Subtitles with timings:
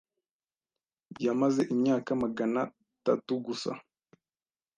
[1.25, 2.61] Yamaze imyaka magana
[3.05, 3.71] tatu gusa.